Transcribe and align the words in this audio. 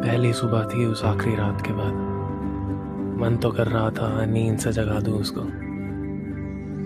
पहली 0.00 0.32
सुबह 0.32 0.64
थी 0.64 0.86
उस 0.86 1.04
आखिरी 1.04 1.36
रात 1.36 1.60
के 1.60 1.72
बाद। 1.72 1.92
मन 3.20 3.36
तो 3.36 3.50
कर 3.50 3.66
रहा 3.66 3.90
था, 3.90 4.24
नींद 4.24 4.58
से 4.58 4.72
जगा 4.72 5.00
दूँ 5.00 5.14
उसको। 5.14 5.40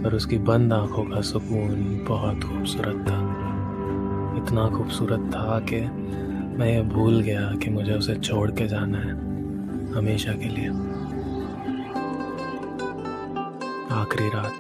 पर 0.02 0.14
उसकी 0.14 0.38
बंद 0.38 0.72
आँखों 0.72 1.04
का 1.04 1.21
सुकून 1.21 2.04
बहुत 2.08 2.45
खूबसूरत 2.45 2.95
था। 2.95 3.45
इतना 4.36 4.68
खूबसूरत 4.68 5.21
था 5.35 5.61
कि 5.61 5.80
मैं 6.58 6.66
ये 6.66 6.82
भूल 6.82 7.21
गया 7.21 7.54
कि 7.54 7.71
मुझे 7.71 7.93
उसे 7.93 8.14
छोड़ 8.14 8.50
के 8.50 8.68
जाना 8.68 8.98
है, 8.98 9.11
हमेशा 9.94 10.32
के 10.32 10.49
लिए। 10.49 10.68
आखिरी 13.90 14.29
रात। 14.29 14.53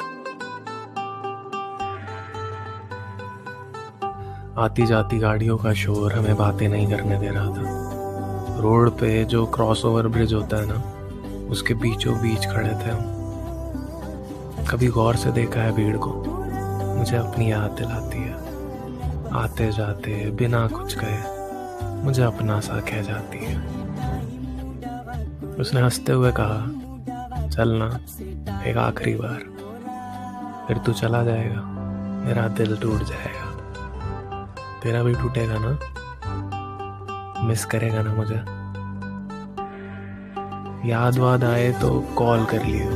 आती 4.58 4.86
जाती 4.86 5.18
गाड़ियों 5.18 5.56
का 5.56 5.72
शोर 5.72 6.12
हमें 6.12 6.36
बातें 6.36 6.68
नहीं 6.68 6.90
करने 6.90 7.18
दे 7.18 7.28
रहा 7.28 7.46
था। 7.46 7.93
रोड 8.60 8.90
पे 8.90 9.24
जो 9.24 9.46
क्रॉस 9.46 9.84
ओवर 9.84 10.08
ब्रिज 10.08 10.34
होता 10.34 10.56
है 10.56 10.66
ना, 10.66 10.82
उसके 11.50 11.74
बीचों 11.74 12.18
बीच 12.18 12.46
खड़े 12.46 12.68
थे 12.68 12.90
हम। 12.90 13.14
कभी 14.70 14.88
गौर 14.88 15.16
से 15.16 15.32
देखा 15.32 15.60
है 15.60 15.72
भीड़ 15.72 15.96
को। 15.96 16.24
मुझे 16.98 17.16
अपनी 17.16 17.52
याद 17.52 17.70
दिलाती 17.70 18.18
है। 18.18 18.44
आते 19.34 19.72
जाते 19.72 20.30
बिना 20.30 20.66
कुछ 20.66 20.96
कहे, 20.98 21.44
मुझे 22.02 22.22
अपना 22.22 22.60
सा 22.60 22.80
कह 22.80 23.02
जाती 23.02 23.38
है। 23.44 23.58
उसने 25.54 25.80
हँसते 25.80 26.12
हुए 26.12 26.32
कहा 26.40 26.66
चलना 27.48 28.00
एक 28.64 28.76
आखिरी 28.76 29.14
बार। 29.14 29.54
फिर 30.68 30.78
तू 30.78 30.92
चला 30.92 31.24
जाएगा, 31.24 31.60
मेरा 32.26 32.48
दिल 32.48 32.76
टूट 32.76 33.02
जाएगा। 33.02 33.44
तेरा 34.82 35.02
भी 35.02 35.14
टूटेगा 35.14 35.54
ना? 35.58 35.78
मिस 37.44 37.64
करेगा 37.64 38.02
ना 38.02 38.14
मुझे। 38.14 38.40
याद 40.88 41.18
वाद 41.18 41.44
आए 41.44 41.70
तो 41.72 41.90
कॉल 42.16 42.44
कर 42.44 42.64
लियो। 42.64 42.90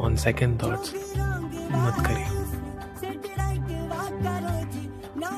ऑन 0.00 0.16
सेकेंड 0.16 0.62
थॉट्स 0.62 0.94
मत 1.72 1.96
करिए 2.06 2.32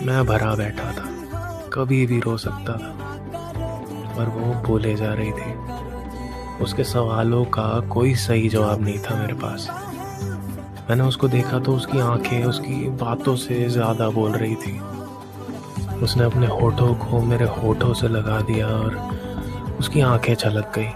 मैं 0.06 0.24
भरा 0.26 0.54
बैठा 0.54 0.90
था। 0.92 1.04
कभी 1.72 2.06
भी 2.06 2.18
रो 2.20 2.36
सकता 2.36 2.72
था। 2.72 2.94
पर 4.16 4.28
वो 4.28 4.54
बोले 4.66 4.94
जा 4.96 5.12
रही 5.14 5.32
थी। 5.32 5.54
उसके 6.64 6.84
सवालों 6.84 7.44
का 7.44 7.68
कोई 7.88 8.14
सही 8.16 8.48
जवाब 8.48 8.82
नहीं 8.82 8.98
था 8.98 9.16
मेरे 9.16 9.34
पास। 9.34 9.68
मैंने 10.90 11.04
उसको 11.04 11.28
देखा 11.28 11.58
तो 11.58 11.74
उसकी 11.76 11.98
आँखें, 12.00 12.44
उसकी 12.44 12.88
बातों 12.98 13.36
से 13.36 13.68
ज़्यादा 13.68 14.08
बोल 14.10 14.32
रही 14.32 14.54
थी। 14.56 14.78
उसने 16.02 16.24
अपने 16.24 16.46
होठों 16.46 16.94
को 16.94 17.20
मेरे 17.20 17.44
होठों 17.44 17.94
से 17.94 18.08
लगा 18.08 18.40
दिया 18.40 18.66
और 18.66 19.10
उसकी 19.78 20.00
आँखें 20.00 20.34
छलक 20.34 20.72
गई। 20.78 20.88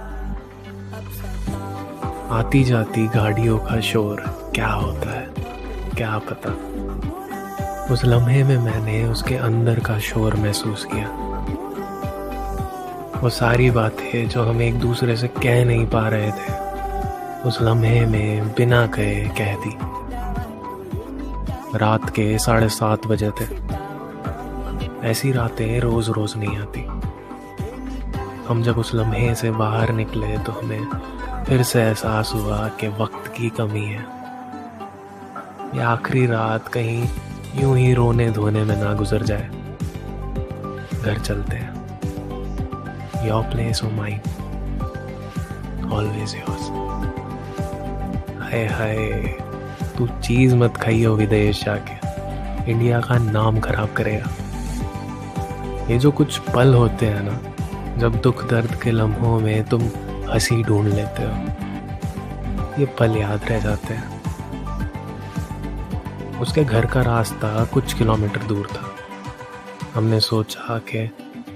आती 2.30 2.64
जाती 2.64 3.06
गाड़ियों 3.06 3.58
का 3.58 3.80
शोर, 3.80 4.20
क्या 4.54 4.68
होता 4.68 5.10
है? 5.10 5.28
क्या 5.96 6.18
पता? 6.18 6.50
उस 7.94 8.04
लम्हे 8.04 8.44
में 8.44 8.58
मैंने 8.58 9.04
उसके 9.04 9.36
अंदर 9.36 9.78
का 9.78 9.98
शोर 9.98 10.36
महसूस 10.36 10.84
किया। 10.84 11.06
वो 13.20 13.28
सारी 13.28 13.70
बातें 13.70 14.28
जो 14.28 14.44
हम 14.44 14.62
एक 14.62 14.80
दूसरे 14.80 15.16
से 15.16 15.28
कह 15.28 15.64
नहीं 15.64 15.86
पा 15.86 16.08
रहे 16.08 16.30
थे, 16.30 16.52
उस 17.48 17.58
लम्हे 17.62 18.06
में 18.06 18.48
बिना 18.48 18.86
कहे 18.86 19.28
कह 19.28 19.54
दी। 19.54 19.76
रात 21.78 22.10
के 22.10 22.38
साढ़े 22.38 22.68
सात 22.68 23.06
बजे 23.06 23.30
थे। 23.30 23.80
ऐसी 25.04 25.32
रातें 25.32 25.80
रोज 25.80 26.08
रोज 26.08 26.32
नहीं 26.36 26.56
आती। 26.58 26.80
हम 28.48 28.62
जब 28.62 28.78
उस 28.78 28.94
लम्हे 28.94 29.34
से 29.34 29.50
बाहर 29.50 29.92
निकले 29.92 30.38
तो 30.38 30.52
हमें 30.52 30.84
फिर 31.44 31.62
से 31.62 31.82
एहसास 31.82 32.32
हुआ 32.34 32.68
कि 32.68 32.88
वक्त 32.88 33.28
की 33.28 33.50
कमी 33.50 33.84
है। 33.84 34.04
ये 35.74 35.80
आखिरी 35.80 36.26
रात 36.26 36.68
कहीं 36.68 37.08
यूँ 37.54 37.76
ही 37.78 37.94
रोने 37.94 38.30
धोने 38.30 38.64
में 38.64 38.76
ना 38.76 38.94
गुजर 38.94 39.22
जाए। 39.22 39.50
घर 41.02 41.18
चलते 41.18 41.56
हैं। 41.56 43.28
Your 43.28 43.42
place 43.42 43.84
oh 43.84 43.90
mind 43.90 44.20
always 45.92 46.34
yours 46.34 46.68
hi 48.42 48.66
hi, 48.66 49.22
तू 49.98 50.06
चीज़ 50.06 50.54
मत 50.54 50.76
खाई 50.76 50.84
खाइयो 50.84 51.14
विदेश 51.14 51.64
जाके। 51.64 52.70
इंडिया 52.70 53.00
का 53.00 53.18
नाम 53.18 53.60
खराब 53.60 53.92
करेगा। 53.92 54.26
ये 55.90 55.98
जो 55.98 56.10
कुछ 56.10 56.38
पल 56.38 56.74
होते 56.74 57.06
हैं 57.06 57.22
ना, 57.22 57.40
जब 57.96 58.20
दुख 58.20 58.50
दर्द 58.50 58.74
के 58.74 58.90
लम्हों 58.90 59.40
में 59.40 59.64
तुम 59.64 59.82
हँसी 60.28 60.62
ढूंढ 60.62 60.88
लेते 60.88 61.22
हो, 61.22 61.32
ये 62.80 62.86
पल 62.86 63.16
याद 63.16 63.40
रह 63.48 63.60
जाते 63.60 63.94
हैं। 63.94 64.20
उसके 66.40 66.64
घर 66.64 66.86
का 66.86 67.02
रास्ता 67.02 67.64
कुछ 67.64 67.94
किलोमीटर 67.94 68.42
दूर 68.42 68.66
था। 68.66 68.94
हमने 69.94 70.20
सोचा 70.20 70.78
कि 70.78 71.06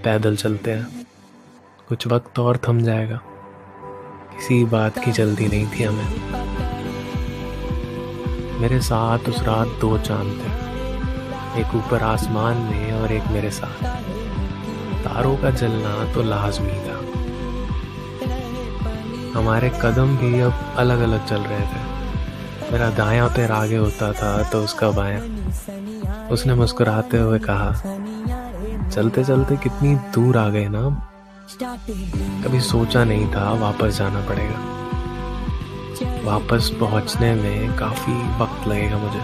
पैदल 0.05 0.37
चलते 0.37 0.71
हैं। 0.71 1.07
कुछ 1.89 2.07
वक्त 2.07 2.39
और 2.39 2.61
थम 2.69 2.81
जाएगा। 2.81 3.21
किसी 4.37 4.65
बात 4.65 5.05
की 5.05 5.13
जल्दी 5.13 5.47
नहीं 5.47 5.69
थी 5.69 5.83
हमें। 5.83 6.09
मेरे 8.61 8.81
साथ 8.81 9.19
उस 9.19 9.43
रात 9.43 9.69
दो 9.81 9.99
चाँद 9.99 10.27
थे। 10.27 10.65
एक 11.61 11.75
ऊपर 11.75 12.03
आसमान 12.03 12.57
में 12.57 12.93
और 12.93 13.13
एक 13.13 13.23
मेरे 13.27 13.51
साथ। 13.51 14.05
तारों 15.05 15.37
का 15.37 15.51
जलना 15.53 15.93
तो 16.15 16.23
लाजमी 16.23 16.79
था। 16.81 16.97
हमारे 19.39 19.69
कदम 19.83 20.17
भी 20.17 20.41
अब 20.41 20.75
अलग 20.79 21.01
अलग 21.01 21.27
चल 21.27 21.43
रहे 21.43 21.61
थे। 21.61 21.83
मेरा 22.73 22.89
दायां 22.91 23.29
पैर 23.29 23.53
आगे 23.53 23.77
होता 23.77 24.13
था 24.13 24.31
तो 24.43 24.63
उसका 24.65 24.91
बायां। 24.91 25.23
उसने 26.29 26.55
मुस्कुराते 26.55 27.19
हुए 27.19 27.39
कहा 27.39 27.71
चलते 28.91 29.25
चलते 29.25 29.57
कितनी 29.57 29.95
दूर 30.15 30.37
आ 30.39 30.49
गए 30.49 30.69
ना 30.69 30.81
कभी 32.45 32.61
सोचा 32.61 33.05
नहीं 33.05 33.27
था 33.29 33.53
वापस 33.61 33.99
जाना 33.99 34.21
पड़ेगा। 34.29 34.59
वापस 36.25 36.71
पहुँचने 36.81 37.35
में 37.35 37.77
काफ़ी 37.77 38.13
वक्त 38.41 38.69
लगेगा 38.69 38.99
मुझे। 38.99 39.23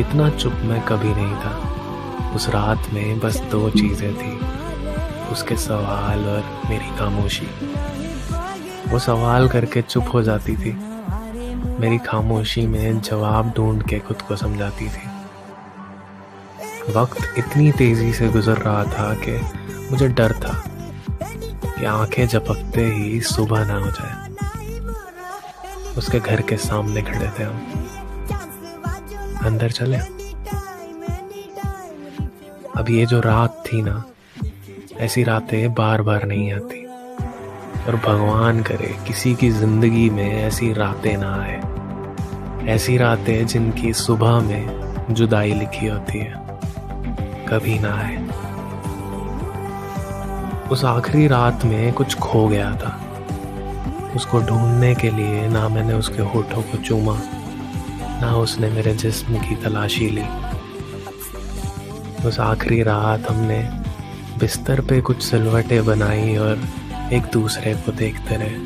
इतना 0.00 0.28
चुप 0.30 0.52
मैं 0.64 0.80
कभी 0.82 1.14
नहीं 1.14 1.34
था। 1.36 1.52
उस 2.34 2.48
रात 2.48 2.90
में 2.92 3.20
बस 3.20 3.40
दो 3.40 3.70
चीज़ें 3.70 4.14
थी। 4.14 4.38
उसके 5.32 5.56
सवाल 5.56 6.24
और 6.24 6.62
मेरी 6.70 6.98
खामोशी। 6.98 7.48
वो 8.88 8.98
सवाल 8.98 9.48
करके 9.48 9.82
चुप 9.82 10.04
हो 10.14 10.22
जाती 10.22 10.56
थी। 10.56 10.72
मेरी 11.80 11.98
खामोशी 11.98 12.66
में 12.66 13.00
जवाब 13.00 13.52
ढूंढ 13.56 13.82
के 13.82 13.98
खुद 13.98 14.22
को 14.22 14.36
समझाती 14.36 14.88
थी। 14.88 15.12
वक्त 16.92 17.34
इतनी 17.38 17.72
तेज़ी 17.72 18.12
से 18.12 18.28
गुजर 18.28 18.56
रहा 18.56 18.84
था 18.84 19.14
कि 19.14 19.40
मुझे 19.90 20.08
डर 20.08 20.32
था 20.32 20.64
कि 21.78 21.84
आँखें 21.84 22.28
झपकते 22.28 22.84
ही 22.84 23.20
सुबह 23.20 23.64
ना 23.64 23.74
हो 23.74 23.90
जाए। 23.90 24.28
उसके 25.96 26.20
घर 26.20 26.40
के 26.40 26.56
सामने 26.56 27.02
खड़े 27.02 27.30
थे 27.38 27.42
हम। 27.42 27.88
अंदर 29.44 29.70
चले। 29.70 30.21
अब 32.76 32.90
ये 32.90 33.06
जो 33.06 33.20
रात 33.20 33.62
थी 33.66 33.80
ना, 33.82 34.02
ऐसी 34.96 35.22
रातें 35.22 35.74
बार 35.74 36.02
बार 36.02 36.24
नहीं 36.26 36.52
आती। 36.52 36.84
और 37.86 37.96
भगवान 37.96 38.62
करे 38.62 38.94
किसी 39.06 39.34
की 39.34 39.50
ज़िंदगी 39.50 40.08
में 40.10 40.42
ऐसी 40.42 40.72
रातें 40.72 41.16
ना 41.16 41.32
आए। 41.34 42.68
ऐसी 42.68 42.96
रातें 42.96 43.46
जिनकी 43.46 43.92
सुबह 43.92 44.38
में 44.40 45.14
जुदाई 45.14 45.52
लिखी 45.52 45.86
होती 45.86 46.18
है, 46.18 46.32
कभी 47.48 47.78
ना 47.78 47.94
आए। 47.94 48.16
उस 50.68 50.84
आखिरी 50.84 51.26
रात 51.26 51.64
में 51.64 51.92
कुछ 51.92 52.14
खो 52.14 52.46
गया 52.48 52.70
था। 52.76 52.98
उसको 54.16 54.40
ढूँढने 54.40 54.94
के 54.94 55.10
लिए 55.10 55.48
ना 55.48 55.68
मैंने 55.68 55.94
उसके 55.94 56.22
होठों 56.22 56.62
को 56.62 56.78
चूमा, 56.78 57.18
ना 58.22 58.34
उसने 58.36 58.70
मेरे 58.70 58.94
जिस्म 58.94 59.38
की 59.38 59.54
तलाशी 59.54 60.08
ली। 60.10 60.24
उस 62.26 62.40
आखिरी 62.40 62.82
रात 62.82 63.30
हमने 63.30 63.70
बिस्तर 64.38 64.80
पे 64.80 65.00
कुछ 65.00 65.22
सिलवटें 65.22 65.84
बनाई 65.84 66.36
और 66.36 66.60
एक 67.12 67.22
दूसरे 67.32 67.74
को 67.74 67.92
देखते 67.92 68.36
रहे। 68.36 68.56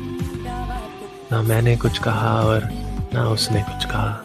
ना 1.31 1.41
मैंने 1.41 1.77
कुछ 1.77 1.97
कहा 1.97 2.41
और 2.41 2.69
ना 3.13 3.29
उसने 3.29 3.61
कुछ 3.61 3.85
कहा। 3.85 4.23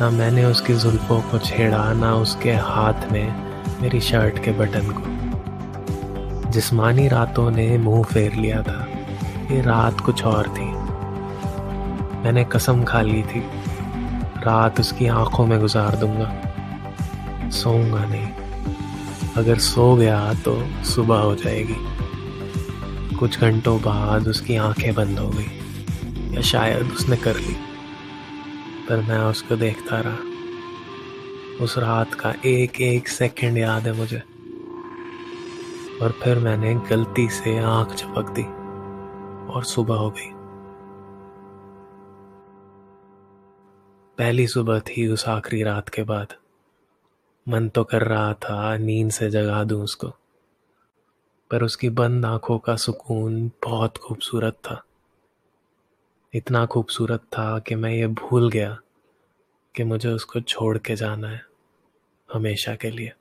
ना 0.00 0.10
मैंने 0.10 0.44
उसकी 0.44 0.74
जुल्फों 0.74 1.20
को 1.20 1.38
छेड़ा, 1.38 1.92
ना 1.92 2.14
उसके 2.14 2.52
हाथ 2.52 3.12
में 3.12 3.52
मेरी 3.82 4.00
शर्ट 4.00 4.44
के 4.44 4.50
बटन 4.50 4.90
को। 4.90 5.02
जिस्मानी 6.50 7.08
रातों 7.08 7.50
ने 7.50 7.78
मुँह 7.78 8.04
फेर 8.04 8.34
लिया 8.34 8.62
था। 8.62 8.86
ये 9.50 9.62
रात 9.62 10.00
कुछ 10.00 10.24
और 10.24 10.48
थी। 10.48 10.72
मैंने 12.24 12.44
कसम 12.44 12.84
खा 12.84 13.00
ली 13.00 13.22
थी। 13.22 13.40
रात 14.38 14.80
उसकी 14.80 15.06
आँखों 15.06 15.46
में 15.46 15.60
गुजार 15.60 15.96
दूँगा। 15.96 16.43
सोऊँगा 17.54 18.04
नहीं। 18.04 18.28
अगर 19.36 19.58
सो 19.58 19.94
गया 19.96 20.34
तो 20.34 20.84
सुबह 20.84 21.18
हो 21.18 21.34
जाएगी। 21.34 21.76
कुछ 23.16 23.38
घंटों 23.38 23.78
बाद 23.80 24.28
उसकी 24.28 24.56
आँखें 24.56 24.94
बंद 24.94 25.18
हो 25.18 25.28
गई, 25.28 26.34
या 26.34 26.40
शायद 26.40 26.92
उसने 26.92 27.16
कर 27.16 27.36
ली। 27.36 27.56
पर 28.88 28.96
मैं 28.96 29.18
उसको 29.18 29.56
देखता 29.56 30.00
रहा। 30.00 30.18
उस 31.64 31.78
रात 31.78 32.14
का 32.14 32.34
एक 32.46 32.80
एक 32.80 33.08
सेकंड 33.08 33.58
याद 33.58 33.86
है 33.86 33.92
मुझे। 33.92 34.22
और 36.02 36.10
फिर 36.22 36.38
मैंने 36.38 36.74
गलती 36.74 37.28
से 37.28 37.58
आँख 37.58 37.94
झपक 37.94 38.30
दी, 38.30 38.46
और 39.52 39.64
सुबह 39.64 39.94
हो 39.94 40.10
गई। 40.10 40.30
पहली 44.18 44.46
सुबह 44.46 44.80
थी 44.80 45.06
उस 45.08 45.28
आखिरी 45.28 45.62
रात 45.62 45.88
के 45.88 46.02
बाद। 46.02 46.26
मन 47.48 47.68
तो 47.68 47.84
कर 47.84 48.02
रहा 48.02 48.34
था, 48.34 48.76
नींद 48.76 49.10
से 49.10 49.30
जगा 49.30 49.64
दूँ 49.64 49.82
उसको। 49.82 50.08
पर 51.50 51.62
उसकी 51.62 51.90
बंद 51.90 52.26
आँखों 52.26 52.58
का 52.58 52.76
सुकून 52.76 53.48
बहुत 53.48 53.96
खूबसूरत 53.96 54.54
था। 54.54 54.84
इतना 56.34 56.66
खूबसूरत 56.66 57.20
था 57.20 57.58
कि 57.58 57.74
मैं 57.74 57.90
ये 57.90 58.06
भूल 58.06 58.50
गया 58.50 58.78
कि 59.76 59.84
मुझे 59.84 60.08
उसको 60.08 60.40
छोड़ 60.40 60.78
के 60.78 60.96
जाना 60.96 61.28
है, 61.28 61.44
हमेशा 62.32 62.74
के 62.74 62.90
लिए। 62.90 63.12